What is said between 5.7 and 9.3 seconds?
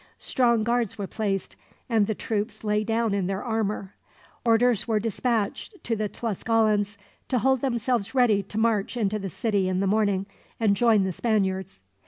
to the Tlascalans, to hold themselves ready to march into the